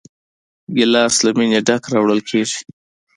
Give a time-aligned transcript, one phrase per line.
[0.75, 2.59] ګیلاس له مینې ډک راوړل کېږي.